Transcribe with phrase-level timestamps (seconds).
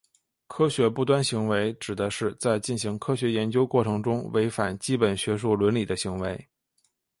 [0.47, 6.47] 科学不端行为指的是在进行科学研究过程中违反基本学术伦理的行为。